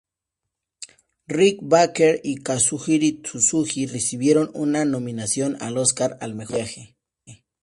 Rick 1.27 1.59
Baker 1.63 2.21
y 2.23 2.37
Kazuhiro 2.37 3.21
Tsuji 3.21 3.85
recibieron 3.85 4.49
una 4.55 4.83
nominación 4.83 5.57
al 5.61 5.77
Oscar 5.77 6.17
al 6.21 6.33
mejor 6.33 6.57
maquillaje. 6.61 6.95